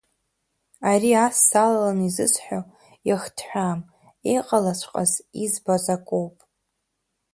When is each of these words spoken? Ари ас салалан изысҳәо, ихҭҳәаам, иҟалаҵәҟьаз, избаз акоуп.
Ари 0.91 1.11
ас 1.23 1.35
салалан 1.47 1.99
изысҳәо, 2.07 2.59
ихҭҳәаам, 3.11 3.79
иҟалаҵәҟьаз, 4.35 5.11
избаз 5.43 5.85
акоуп. 5.95 6.35